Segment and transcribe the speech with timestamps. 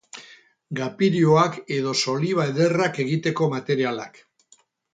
[0.77, 4.21] Gapirioak edo soliba ederrak egiteko materialak.